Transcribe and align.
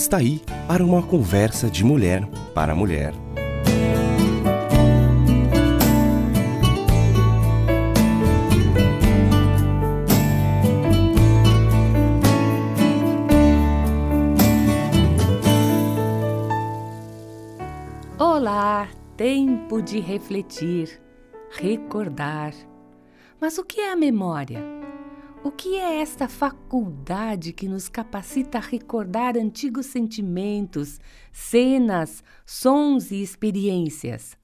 Está 0.00 0.16
aí 0.16 0.40
para 0.66 0.82
uma 0.82 1.02
conversa 1.02 1.70
de 1.70 1.84
mulher 1.84 2.26
para 2.54 2.74
mulher. 2.74 3.12
Olá, 18.18 18.88
tempo 19.18 19.82
de 19.82 20.00
refletir, 20.00 20.98
recordar. 21.50 22.54
Mas 23.38 23.58
o 23.58 23.64
que 23.64 23.82
é 23.82 23.92
a 23.92 23.96
memória? 23.96 24.64
O 25.42 25.50
que 25.50 25.76
é 25.76 26.02
esta 26.02 26.28
faculdade 26.28 27.54
que 27.54 27.66
nos 27.66 27.88
capacita 27.88 28.58
a 28.58 28.60
recordar 28.60 29.38
antigos 29.38 29.86
sentimentos, 29.86 31.00
cenas, 31.32 32.22
sons 32.44 33.10
e 33.10 33.22
experiências? 33.22 34.36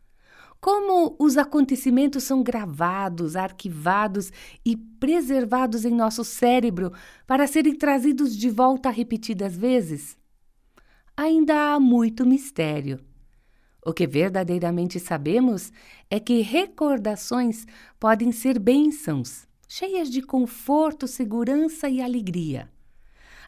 Como 0.59 1.15
os 1.19 1.37
acontecimentos 1.37 2.25
são 2.25 2.43
gravados, 2.43 3.37
arquivados 3.37 4.33
e 4.65 4.75
preservados 4.75 5.85
em 5.85 5.95
nosso 5.95 6.25
cérebro 6.25 6.91
para 7.27 7.47
serem 7.47 7.75
trazidos 7.75 8.35
de 8.35 8.49
volta 8.49 8.89
repetidas 8.89 9.55
vezes? 9.55 10.17
Ainda 11.15 11.75
há 11.75 11.79
muito 11.79 12.25
mistério. 12.25 13.05
O 13.85 13.93
que 13.93 14.07
verdadeiramente 14.07 14.99
sabemos 14.99 15.71
é 16.11 16.19
que 16.19 16.41
recordações 16.41 17.67
podem 18.01 18.33
ser 18.33 18.59
bênçãos 18.59 19.47
cheias 19.69 20.11
de 20.11 20.23
conforto, 20.23 21.07
segurança 21.07 21.89
e 21.89 22.01
alegria. 22.01 22.71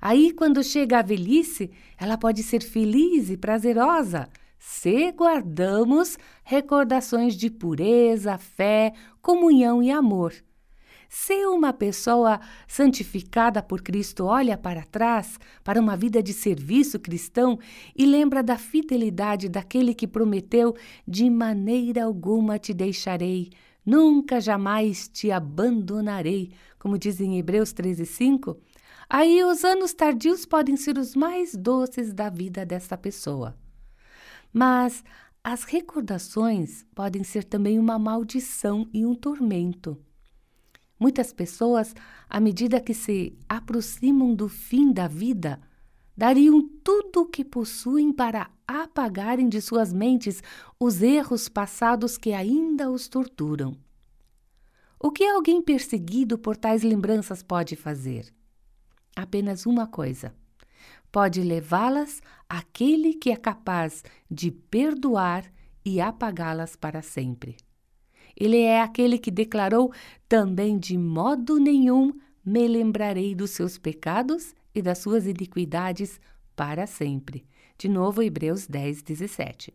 Aí, 0.01 0.33
quando 0.33 0.63
chega 0.63 0.99
a 0.99 1.03
velhice, 1.03 1.71
ela 1.97 2.17
pode 2.17 2.43
ser 2.43 2.63
feliz 2.63 3.31
e 3.31 3.37
prazerosa 3.37 4.29
se 4.59 5.13
guardamos 5.13 6.19
recordações 6.43 7.35
de 7.35 7.49
pureza, 7.49 8.37
fé, 8.37 8.93
comunhão 9.23 9.83
e 9.83 9.91
amor. 9.91 10.35
Se 11.09 11.47
uma 11.47 11.73
pessoa 11.73 12.39
santificada 12.67 13.63
por 13.63 13.81
Cristo 13.81 14.27
olha 14.27 14.59
para 14.59 14.85
trás, 14.85 15.39
para 15.65 15.81
uma 15.81 15.97
vida 15.97 16.23
de 16.23 16.35
serviço 16.35 16.99
cristão 16.99 17.59
e 17.97 18.05
lembra 18.05 18.43
da 18.43 18.59
fidelidade 18.59 19.49
daquele 19.49 19.95
que 19.95 20.07
prometeu: 20.07 20.77
de 21.07 21.31
maneira 21.31 22.05
alguma 22.05 22.59
te 22.59 22.75
deixarei, 22.75 23.49
Nunca 23.89 24.39
jamais 24.39 25.09
te 25.09 25.31
abandonarei, 25.31 26.53
como 26.79 26.99
diz 26.99 27.23
em 27.23 27.39
Hebreus 27.39 27.73
13:5. 27.73 28.59
Aí 29.09 29.43
os 29.43 29.65
anos 29.65 29.95
tardios 29.95 30.45
podem 30.45 30.77
ser 30.77 30.99
os 30.99 31.17
mais 31.17 31.55
doces 31.55 32.13
da 32.13 32.29
vida 32.29 32.67
dessa 32.67 32.99
pessoa. 32.99 33.57
Mas 34.53 35.03
as 35.43 35.65
recordações 35.65 36.85
podem 36.95 37.25
ser 37.25 37.45
também 37.45 37.79
uma 37.79 37.99
maldição 37.99 38.87
e 38.93 39.07
um 39.07 39.15
tormento. 39.15 39.97
Muitas 41.01 41.33
pessoas, 41.33 41.95
à 42.29 42.39
medida 42.39 42.83
que 42.83 42.93
se 42.93 43.39
aproximam 43.49 44.35
do 44.35 44.51
fim 44.51 44.93
da 44.93 45.09
vida, 45.09 45.63
dariam 46.15 46.61
tudo 46.85 47.23
o 47.23 47.27
que 47.27 47.43
possuem 47.43 48.13
para 48.13 48.51
apagarem 48.69 49.49
de 49.49 49.63
suas 49.63 49.93
mentes 49.95 50.43
os 50.79 51.01
erros 51.01 51.49
passados 51.49 52.19
que 52.19 52.35
ainda 52.35 52.91
os 52.91 53.09
torturam. 53.09 53.75
O 55.01 55.11
que 55.11 55.25
alguém 55.25 55.63
perseguido 55.63 56.37
por 56.37 56.57
tais 56.57 56.83
lembranças 56.83 57.43
pode 57.43 57.75
fazer? 57.77 58.31
Apenas 59.17 59.65
uma 59.65 59.87
coisa: 59.87 60.35
pode 61.11 61.41
levá-las 61.41 62.21
àquele 62.49 63.15
que 63.15 63.31
é 63.31 63.37
capaz 63.37 64.05
de 64.31 64.51
perdoar 64.51 65.45
e 65.85 66.01
apagá-las 66.01 66.77
para 66.77 67.01
sempre. 67.01 67.57
Ele 68.37 68.59
é 68.59 68.83
aquele 68.83 69.19
que 69.19 69.31
declarou: 69.31 69.93
também 70.29 70.79
de 70.79 70.99
modo 70.99 71.59
nenhum 71.59 72.13
me 72.45 72.69
lembrarei 72.69 73.35
dos 73.35 73.51
seus 73.51 73.79
pecados 73.79 74.55
e 74.75 74.83
das 74.83 74.99
suas 74.99 75.27
iniquidades 75.27 76.21
para 76.55 76.87
sempre. 76.87 77.47
De 77.79 77.89
novo, 77.89 78.21
Hebreus 78.21 78.67
10, 78.67 79.03
17. 79.03 79.73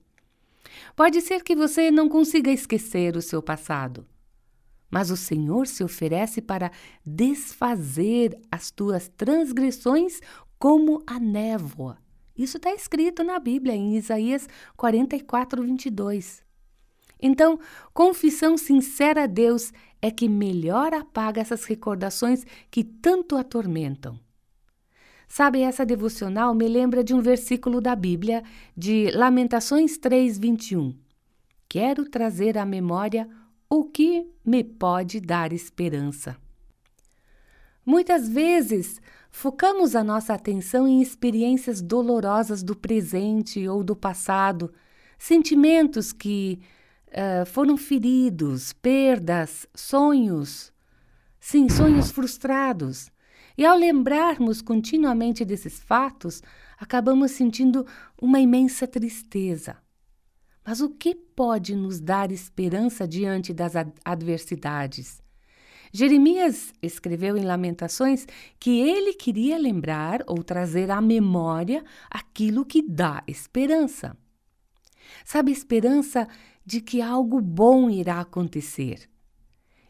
Pode 0.94 1.22
ser 1.22 1.42
que 1.42 1.56
você 1.56 1.90
não 1.90 2.10
consiga 2.10 2.52
esquecer 2.52 3.16
o 3.16 3.22
seu 3.22 3.42
passado, 3.42 4.06
mas 4.92 5.10
o 5.10 5.16
Senhor 5.16 5.66
se 5.66 5.84
oferece 5.84 6.42
para 6.42 6.70
desfazer 7.06 8.38
as 8.52 8.70
tuas 8.70 9.08
transgressões 9.08 10.20
como 10.60 11.02
a 11.08 11.18
névoa. 11.18 11.98
Isso 12.38 12.58
está 12.58 12.74
escrito 12.74 13.24
na 13.24 13.40
Bíblia, 13.40 13.74
em 13.74 13.96
Isaías 13.96 14.50
44, 14.76 15.64
22. 15.64 16.44
Então, 17.22 17.58
confissão 17.94 18.58
sincera 18.58 19.24
a 19.24 19.28
Deus 19.28 19.72
é 20.02 20.12
que 20.12 20.28
melhor 20.28 20.94
apaga 20.94 21.40
essas 21.40 21.64
recordações 21.64 22.46
que 22.70 22.84
tanto 22.84 23.38
atormentam. 23.38 24.20
Sabe, 25.28 25.62
essa 25.62 25.86
devocional 25.86 26.54
me 26.54 26.68
lembra 26.68 27.04
de 27.04 27.14
um 27.14 27.22
versículo 27.22 27.82
da 27.82 27.96
Bíblia, 27.96 28.44
de 28.76 29.10
Lamentações 29.12 29.98
3, 29.98 30.38
21. 30.38 30.96
Quero 31.68 32.06
trazer 32.06 32.58
à 32.58 32.66
memória 32.66 33.28
o 33.70 33.86
que 33.86 34.28
me 34.46 34.64
pode 34.64 35.20
dar 35.20 35.52
esperança. 35.52 36.38
Muitas 37.86 38.30
vezes, 38.30 39.02
focamos 39.30 39.96
a 39.96 40.04
nossa 40.04 40.34
atenção 40.34 40.88
em 40.88 41.02
experiências 41.02 41.82
dolorosas 41.82 42.64
do 42.64 42.76
presente 42.76 43.68
ou 43.68 43.84
do 43.84 43.96
passado, 43.96 44.72
sentimentos 45.18 46.14
que 46.14 46.62
uh, 47.08 47.46
foram 47.46 47.76
feridos, 47.76 48.72
perdas, 48.74 49.68
sonhos, 49.74 50.72
sim, 51.40 51.68
sonhos 51.68 52.12
frustrados. 52.12 53.12
E 53.58 53.66
ao 53.66 53.78
lembrarmos 53.78 54.62
continuamente 54.62 55.46
desses 55.46 55.80
fatos, 55.80 56.42
acabamos 56.78 57.32
sentindo 57.32 57.86
uma 58.22 58.40
imensa 58.40 58.88
tristeza. 58.88 59.78
Mas 60.66 60.82
o 60.82 60.90
que 60.90 61.14
pode 61.14 61.76
nos 61.76 62.00
dar 62.00 62.32
esperança 62.32 63.08
diante 63.08 63.54
das 63.54 63.74
adversidades? 64.04 65.22
Jeremias 65.92 66.74
escreveu 66.82 67.38
em 67.38 67.44
Lamentações 67.44 68.26
que 68.60 68.80
ele 68.80 69.14
queria 69.14 69.60
lembrar 69.60 70.24
ou 70.26 70.44
trazer 70.44 70.90
à 70.90 71.00
memória 71.00 71.84
aquilo 72.10 72.66
que 72.66 72.82
dá 72.82 73.24
esperança. 73.28 74.18
Sabe, 75.24 75.52
esperança 75.52 76.28
de 76.66 76.82
que 76.82 77.02
algo 77.02 77.40
bom 77.40 77.90
irá 77.90 78.22
acontecer. 78.22 79.08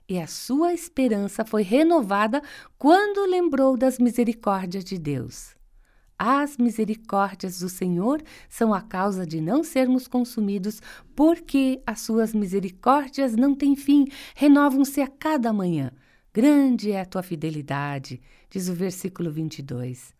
E 0.07 0.19
a 0.19 0.27
sua 0.27 0.73
esperança 0.73 1.45
foi 1.45 1.63
renovada 1.63 2.41
quando 2.77 3.25
lembrou 3.25 3.77
das 3.77 3.97
misericórdias 3.99 4.83
de 4.83 4.97
Deus. 4.97 5.55
As 6.17 6.57
misericórdias 6.57 7.59
do 7.59 7.69
Senhor 7.69 8.21
são 8.47 8.73
a 8.73 8.81
causa 8.81 9.25
de 9.25 9.41
não 9.41 9.63
sermos 9.63 10.07
consumidos, 10.07 10.81
porque 11.15 11.81
as 11.85 12.01
suas 12.01 12.33
misericórdias 12.33 13.35
não 13.35 13.55
têm 13.55 13.75
fim, 13.75 14.05
renovam-se 14.35 15.01
a 15.01 15.07
cada 15.07 15.51
manhã. 15.51 15.91
Grande 16.33 16.91
é 16.91 17.01
a 17.01 17.05
tua 17.05 17.23
fidelidade, 17.23 18.21
diz 18.49 18.69
o 18.69 18.73
versículo 18.73 19.31
22. 19.31 20.13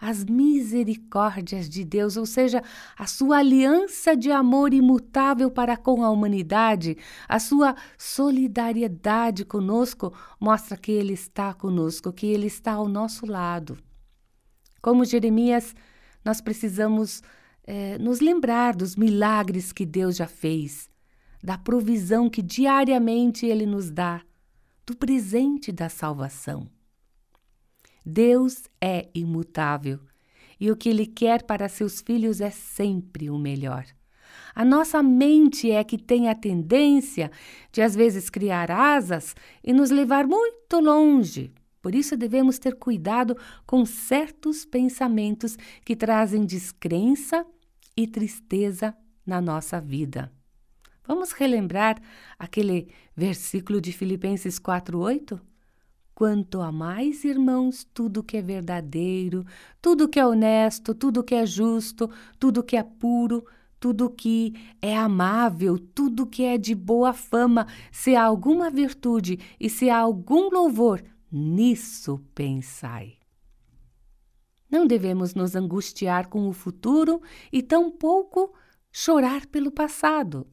As 0.00 0.24
misericórdias 0.24 1.68
de 1.68 1.84
Deus, 1.84 2.16
ou 2.16 2.26
seja, 2.26 2.62
a 2.98 3.06
sua 3.06 3.38
aliança 3.38 4.16
de 4.16 4.30
amor 4.30 4.72
imutável 4.72 5.50
para 5.50 5.76
com 5.76 6.04
a 6.04 6.10
humanidade, 6.10 6.96
a 7.28 7.38
sua 7.38 7.74
solidariedade 7.98 9.44
conosco, 9.44 10.12
mostra 10.38 10.76
que 10.76 10.92
Ele 10.92 11.12
está 11.12 11.52
conosco, 11.52 12.12
que 12.12 12.26
Ele 12.26 12.46
está 12.46 12.72
ao 12.72 12.88
nosso 12.88 13.26
lado. 13.26 13.78
Como 14.80 15.04
Jeremias, 15.04 15.74
nós 16.24 16.40
precisamos 16.40 17.22
é, 17.64 17.98
nos 17.98 18.20
lembrar 18.20 18.74
dos 18.74 18.96
milagres 18.96 19.72
que 19.72 19.84
Deus 19.84 20.16
já 20.16 20.26
fez, 20.26 20.88
da 21.42 21.56
provisão 21.56 22.28
que 22.28 22.42
diariamente 22.42 23.46
Ele 23.46 23.66
nos 23.66 23.90
dá, 23.90 24.22
do 24.86 24.96
presente 24.96 25.70
da 25.70 25.88
salvação. 25.88 26.68
Deus 28.04 28.64
é 28.80 29.08
imutável 29.14 30.00
e 30.58 30.70
o 30.70 30.76
que 30.76 30.88
Ele 30.88 31.06
quer 31.06 31.42
para 31.42 31.68
seus 31.68 32.00
filhos 32.00 32.40
é 32.40 32.50
sempre 32.50 33.30
o 33.30 33.38
melhor. 33.38 33.84
A 34.54 34.64
nossa 34.64 35.02
mente 35.02 35.70
é 35.70 35.82
que 35.84 35.96
tem 35.96 36.28
a 36.28 36.34
tendência 36.34 37.30
de, 37.72 37.82
às 37.82 37.94
vezes, 37.94 38.28
criar 38.28 38.70
asas 38.70 39.34
e 39.62 39.72
nos 39.72 39.90
levar 39.90 40.26
muito 40.26 40.80
longe 40.80 41.52
por 41.82 41.94
isso 41.94 42.16
devemos 42.16 42.58
ter 42.58 42.76
cuidado 42.76 43.36
com 43.66 43.84
certos 43.86 44.64
pensamentos 44.64 45.56
que 45.84 45.96
trazem 45.96 46.44
descrença 46.44 47.46
e 47.96 48.06
tristeza 48.06 48.94
na 49.24 49.40
nossa 49.40 49.80
vida. 49.80 50.30
Vamos 51.06 51.32
relembrar 51.32 52.00
aquele 52.38 52.88
versículo 53.16 53.80
de 53.80 53.92
Filipenses 53.92 54.58
4:8? 54.58 55.40
Quanto 56.20 56.60
a 56.60 56.70
mais, 56.70 57.24
irmãos, 57.24 57.82
tudo 57.94 58.22
que 58.22 58.36
é 58.36 58.42
verdadeiro, 58.42 59.42
tudo 59.80 60.06
que 60.06 60.20
é 60.20 60.26
honesto, 60.26 60.94
tudo 60.94 61.24
que 61.24 61.34
é 61.34 61.46
justo, 61.46 62.10
tudo 62.38 62.62
que 62.62 62.76
é 62.76 62.82
puro, 62.82 63.42
tudo 63.80 64.10
que 64.10 64.52
é 64.82 64.94
amável, 64.94 65.78
tudo 65.78 66.26
que 66.26 66.44
é 66.44 66.58
de 66.58 66.74
boa 66.74 67.14
fama, 67.14 67.66
se 67.90 68.14
há 68.14 68.22
alguma 68.22 68.68
virtude 68.68 69.38
e 69.58 69.70
se 69.70 69.88
há 69.88 69.96
algum 69.96 70.50
louvor, 70.50 71.02
nisso 71.32 72.22
pensai. 72.34 73.14
Não 74.70 74.86
devemos 74.86 75.34
nos 75.34 75.56
angustiar 75.56 76.26
com 76.26 76.46
o 76.46 76.52
futuro 76.52 77.22
e 77.50 77.62
tampouco 77.62 78.52
chorar 78.92 79.46
pelo 79.46 79.70
passado, 79.70 80.46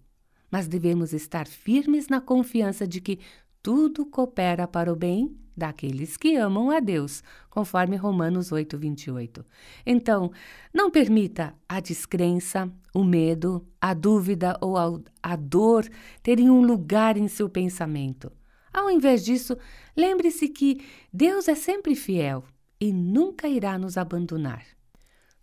mas 0.49 0.65
devemos 0.65 1.11
estar 1.11 1.45
firmes 1.45 2.07
na 2.07 2.21
confiança 2.21 2.87
de 2.87 3.01
que 3.01 3.19
tudo 3.61 4.05
coopera 4.05 4.65
para 4.65 4.93
o 4.93 4.95
bem 4.95 5.37
daqueles 5.57 6.15
que 6.15 6.35
amam 6.35 6.69
a 6.69 6.79
Deus, 6.79 7.23
conforme 7.49 7.95
Romanos 7.95 8.51
8, 8.51 8.77
28. 8.77 9.45
Então, 9.85 10.31
não 10.71 10.91
permita 10.91 11.55
a 11.67 11.79
descrença, 11.79 12.71
o 12.93 13.03
medo, 13.03 13.65
a 13.81 13.93
dúvida 13.93 14.57
ou 14.61 14.77
a, 14.77 15.35
dor 15.35 15.87
terem 16.21 16.49
um 16.49 16.61
lugar 16.61 17.17
em 17.17 17.27
seu 17.27 17.49
pensamento. 17.49 18.31
Ao 18.71 18.91
invés 18.91 19.25
disso, 19.25 19.57
lembre-se 19.95 20.47
que 20.47 20.85
Deus 21.11 21.47
é 21.47 21.55
sempre 21.55 21.95
fiel 21.95 22.43
e 22.79 22.93
nunca 22.93 23.47
irá 23.47 23.77
nos 23.77 23.97
abandonar. 23.97 24.63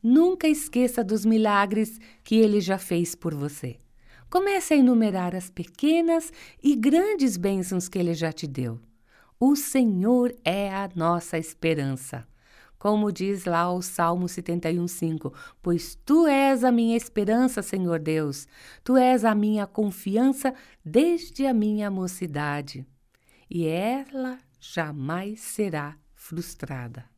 Nunca 0.00 0.46
esqueça 0.46 1.02
dos 1.02 1.24
milagres 1.24 1.98
que 2.22 2.36
ele 2.36 2.60
já 2.60 2.78
fez 2.78 3.14
por 3.14 3.34
você. 3.34 3.78
Comece 4.30 4.74
a 4.74 4.76
enumerar 4.76 5.34
as 5.34 5.48
pequenas 5.48 6.32
e 6.62 6.76
grandes 6.76 7.36
bênçãos 7.36 7.88
que 7.88 7.98
ele 7.98 8.14
já 8.14 8.32
te 8.32 8.46
deu. 8.46 8.78
O 9.38 9.56
Senhor 9.56 10.34
é 10.44 10.72
a 10.72 10.88
nossa 10.94 11.36
esperança. 11.36 12.26
Como 12.78 13.10
diz 13.10 13.46
lá 13.46 13.72
o 13.72 13.80
Salmo 13.80 14.28
71:5, 14.28 15.32
pois 15.62 15.94
tu 16.04 16.26
és 16.26 16.62
a 16.62 16.70
minha 16.70 16.96
esperança, 16.96 17.62
Senhor 17.62 17.98
Deus. 17.98 18.46
Tu 18.84 18.96
és 18.96 19.24
a 19.24 19.34
minha 19.34 19.66
confiança 19.66 20.54
desde 20.84 21.46
a 21.46 21.54
minha 21.54 21.90
mocidade. 21.90 22.86
E 23.48 23.66
ela 23.66 24.38
jamais 24.60 25.40
será 25.40 25.96
frustrada. 26.14 27.13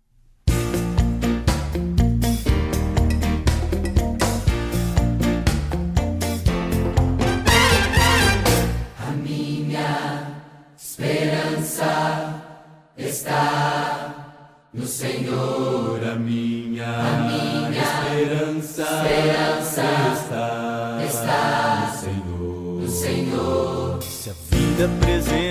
No 14.76 14.86
Senhor, 14.86 16.00
a 16.04 16.14
minha, 16.16 16.84
a 16.86 17.70
minha 17.70 17.82
esperança, 17.82 18.82
esperança 18.82 19.82
está, 20.12 21.00
está 21.06 21.92
no 21.92 21.98
Senhor, 21.98 22.80
no 22.82 22.88
Senhor. 22.88 24.02
Se 24.02 24.30
a 24.30 24.34
vida 24.50 24.84
apresenta 24.84 25.45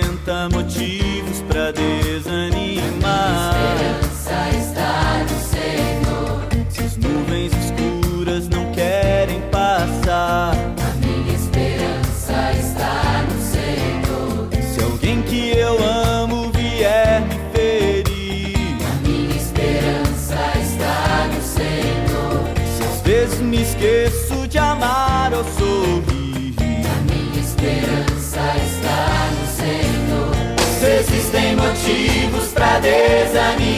para 32.56 32.80
desanimar, 32.80 33.75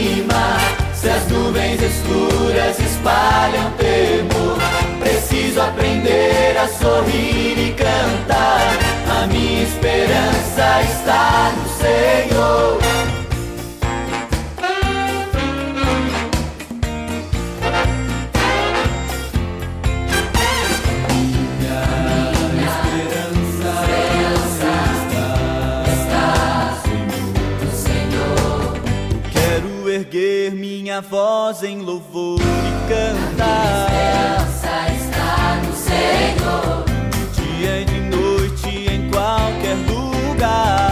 erguer 30.08 30.52
minha 30.52 31.02
voz 31.02 31.62
em 31.62 31.80
louvor 31.80 32.40
e 32.40 32.88
cantar. 32.88 33.90
esperança 33.90 34.70
está 34.94 35.60
no 35.66 35.74
Senhor. 35.74 36.84
De 37.10 37.42
dia 37.42 37.80
e 37.80 37.84
de 37.84 38.00
noite 38.00 38.68
em 38.90 39.10
qualquer 39.10 39.76
lugar. 39.86 40.87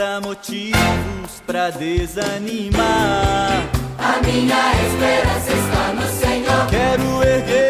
Apresenta 0.00 0.20
motivos 0.20 1.42
pra 1.46 1.70
desanimar. 1.70 3.68
A 3.98 4.20
minha 4.24 4.72
esperança 4.86 5.52
está 5.52 5.92
no 5.92 6.06
Senhor. 6.08 6.66
Quero 6.70 7.22
erguer 7.22 7.69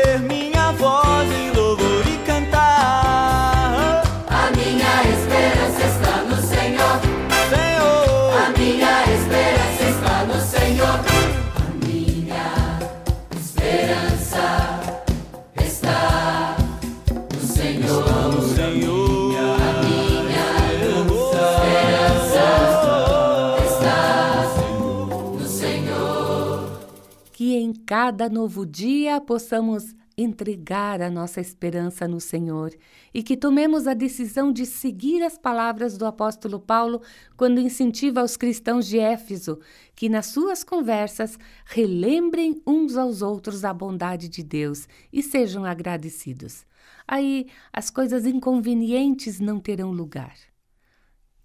cada 27.91 28.29
novo 28.29 28.65
dia 28.65 29.21
possamos 29.21 29.97
entregar 30.17 31.03
a 31.03 31.11
nossa 31.11 31.41
esperança 31.41 32.07
no 32.07 32.21
Senhor 32.21 32.73
e 33.13 33.21
que 33.21 33.37
tomemos 33.37 33.89
a 33.89 33.95
decisão 33.95 34.53
de 34.53 34.65
seguir 34.65 35.25
as 35.25 35.37
palavras 35.37 35.99
do 35.99 36.07
apóstolo 36.07 36.61
Paulo 36.61 37.03
quando 37.37 37.59
incentiva 37.59 38.23
os 38.23 38.37
cristãos 38.37 38.87
de 38.87 39.01
Éfeso 39.01 39.59
que 39.97 40.09
nas 40.09 40.27
suas 40.27 40.63
conversas 40.63 41.37
relembrem 41.65 42.63
uns 42.65 42.97
aos 42.97 43.23
outros 43.23 43.65
a 43.65 43.75
bondade 43.75 44.29
de 44.29 44.45
Deus 44.45 44.87
e 45.13 45.21
sejam 45.21 45.65
agradecidos. 45.65 46.65
Aí 47.09 47.49
as 47.73 47.91
coisas 47.91 48.25
inconvenientes 48.25 49.41
não 49.41 49.59
terão 49.59 49.91
lugar. 49.91 50.37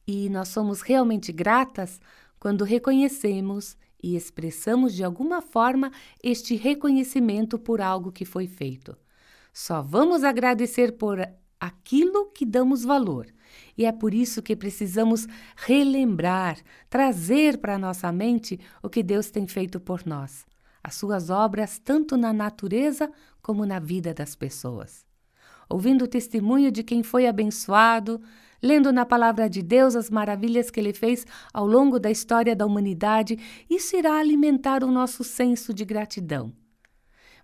E 0.06 0.30
nós 0.30 0.50
somos 0.50 0.82
realmente 0.82 1.32
gratas 1.32 2.00
quando 2.40 2.64
reconhecemos 2.64 3.76
e 4.02 4.16
expressamos 4.16 4.94
de 4.94 5.04
alguma 5.04 5.42
forma 5.42 5.92
este 6.24 6.56
reconhecimento 6.56 7.58
por 7.58 7.82
algo 7.82 8.12
que 8.12 8.26
foi 8.26 8.48
feito. 8.48 8.98
Só 9.54 9.82
vamos 9.82 10.24
agradecer 10.24 10.98
por 10.98 11.20
aquilo 11.60 12.32
que 12.32 12.46
damos 12.46 12.84
valor. 12.84 13.28
E 13.78 13.86
é 13.86 13.92
por 13.92 14.14
isso 14.14 14.42
que 14.42 14.56
precisamos 14.56 15.28
relembrar, 15.56 16.58
trazer 16.90 17.58
para 17.58 17.78
nossa 17.78 18.12
mente 18.12 18.60
o 18.82 18.90
que 18.90 19.02
Deus 19.02 19.30
tem 19.30 19.48
feito 19.48 19.80
por 19.80 20.06
nós, 20.06 20.46
as 20.84 20.96
suas 20.96 21.30
obras 21.30 21.80
tanto 21.80 22.18
na 22.18 22.34
natureza 22.34 23.10
como 23.42 23.66
na 23.66 23.80
vida 23.80 24.14
das 24.14 24.36
pessoas. 24.36 25.05
Ouvindo 25.70 26.06
o 26.06 26.08
testemunho 26.08 26.72
de 26.72 26.84
quem 26.84 27.04
foi 27.04 27.28
abençoado, 27.28 28.22
lendo 28.62 28.92
na 28.92 29.06
palavra 29.06 29.50
de 29.50 29.62
Deus 29.62 29.96
as 29.96 30.10
maravilhas 30.10 30.70
que 30.70 30.80
ele 30.80 30.94
fez 30.94 31.26
ao 31.54 31.68
longo 31.68 32.00
da 32.00 32.10
história 32.10 32.56
da 32.56 32.66
humanidade, 32.66 33.38
isso 33.70 33.96
irá 33.96 34.20
alimentar 34.20 34.84
o 34.84 34.92
nosso 34.92 35.24
senso 35.24 35.74
de 35.74 35.86
gratidão. 35.86 36.52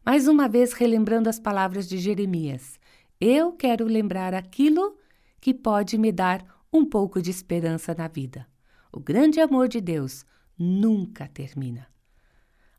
Mais 0.03 0.27
uma 0.27 0.47
vez, 0.47 0.73
relembrando 0.73 1.29
as 1.29 1.39
palavras 1.39 1.87
de 1.87 1.97
Jeremias: 1.97 2.79
Eu 3.19 3.51
quero 3.51 3.85
lembrar 3.85 4.33
aquilo 4.33 4.97
que 5.39 5.53
pode 5.53 5.97
me 5.97 6.11
dar 6.11 6.43
um 6.73 6.85
pouco 6.85 7.21
de 7.21 7.29
esperança 7.29 7.93
na 7.93 8.07
vida. 8.07 8.47
O 8.91 8.99
grande 8.99 9.39
amor 9.39 9.67
de 9.67 9.79
Deus 9.79 10.25
nunca 10.57 11.27
termina. 11.27 11.87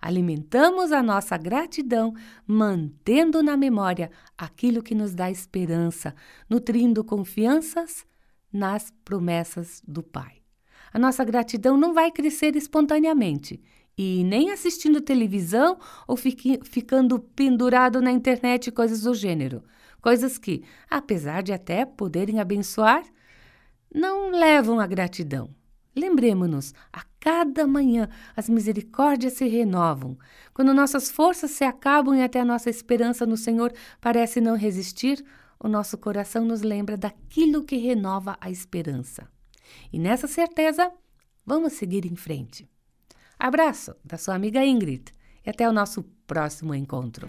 Alimentamos 0.04 0.90
a 0.90 1.00
nossa 1.00 1.36
gratidão, 1.36 2.12
mantendo 2.44 3.40
na 3.40 3.56
memória 3.56 4.10
aquilo 4.36 4.82
que 4.82 4.96
nos 4.96 5.14
dá 5.14 5.30
esperança, 5.30 6.12
nutrindo 6.50 7.04
confianças 7.04 8.04
nas 8.52 8.92
promessas 9.04 9.80
do 9.86 10.02
Pai. 10.02 10.42
A 10.92 10.98
nossa 10.98 11.24
gratidão 11.24 11.76
não 11.76 11.94
vai 11.94 12.10
crescer 12.10 12.56
espontaneamente 12.56 13.62
e 13.96 14.24
nem 14.24 14.50
assistindo 14.50 15.00
televisão 15.00 15.78
ou 16.08 16.16
ficando 16.16 17.20
pendurado 17.20 18.02
na 18.02 18.10
internet 18.10 18.72
coisas 18.72 19.02
do 19.02 19.14
gênero. 19.14 19.62
Coisas 20.00 20.36
que, 20.36 20.64
apesar 20.90 21.44
de 21.44 21.52
até 21.52 21.86
poderem 21.86 22.40
abençoar, 22.40 23.04
não 23.94 24.30
levam 24.30 24.80
à 24.80 24.86
gratidão. 24.86 25.54
Lembremos-nos, 25.94 26.72
a 26.92 27.02
cada 27.20 27.66
manhã 27.66 28.08
as 28.34 28.48
misericórdias 28.48 29.34
se 29.34 29.46
renovam. 29.46 30.18
Quando 30.54 30.72
nossas 30.72 31.10
forças 31.10 31.50
se 31.50 31.64
acabam 31.64 32.14
e 32.14 32.22
até 32.22 32.40
a 32.40 32.44
nossa 32.44 32.70
esperança 32.70 33.26
no 33.26 33.36
Senhor 33.36 33.72
parece 34.00 34.40
não 34.40 34.56
resistir, 34.56 35.22
o 35.60 35.68
nosso 35.68 35.96
coração 35.98 36.44
nos 36.44 36.62
lembra 36.62 36.96
daquilo 36.96 37.62
que 37.62 37.76
renova 37.76 38.36
a 38.40 38.50
esperança. 38.50 39.28
E 39.92 39.98
nessa 39.98 40.26
certeza, 40.26 40.90
vamos 41.46 41.74
seguir 41.74 42.04
em 42.04 42.16
frente. 42.16 42.68
Abraço 43.38 43.94
da 44.04 44.16
sua 44.16 44.34
amiga 44.34 44.64
Ingrid 44.64 45.12
e 45.44 45.50
até 45.50 45.68
o 45.68 45.72
nosso 45.72 46.02
próximo 46.26 46.74
encontro. 46.74 47.28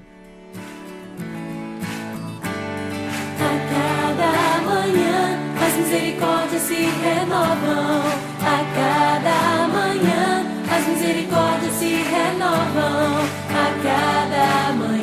A 3.39 3.53
cada 3.69 4.61
manhã 4.61 5.39
as 5.61 5.77
misericórdias 5.77 6.61
se 6.61 6.75
renovam. 6.75 8.32
Cada 8.75 9.67
manhã 9.67 10.45
as 10.71 10.87
misericórdias 10.87 11.73
se 11.73 12.03
renovam. 12.03 13.23
A 13.49 13.83
cada 13.83 14.73
manhã. 14.73 15.02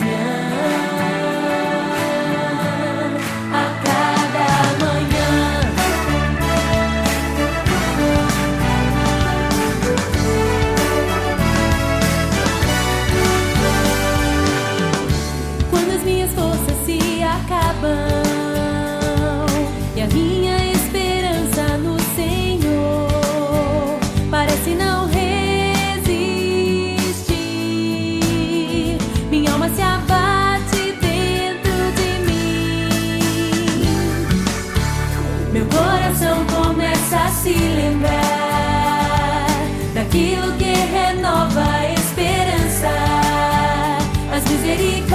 se 37.53 37.69
lembrar 37.75 39.47
daquilo 39.95 40.53
que 40.57 40.73
renova 40.73 41.65
a 41.65 41.93
esperança, 41.93 42.93
as 44.33 44.45
misericórdias. 44.45 45.10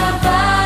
acabar. 0.00 0.59